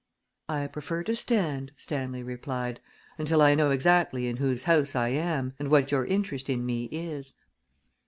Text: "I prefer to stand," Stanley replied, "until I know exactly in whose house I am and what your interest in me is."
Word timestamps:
"I 0.49 0.65
prefer 0.65 1.03
to 1.03 1.15
stand," 1.15 1.73
Stanley 1.77 2.23
replied, 2.23 2.79
"until 3.19 3.39
I 3.39 3.53
know 3.53 3.69
exactly 3.69 4.25
in 4.25 4.37
whose 4.37 4.63
house 4.63 4.95
I 4.95 5.09
am 5.09 5.53
and 5.59 5.69
what 5.69 5.91
your 5.91 6.05
interest 6.07 6.49
in 6.49 6.65
me 6.65 6.85
is." 6.85 7.35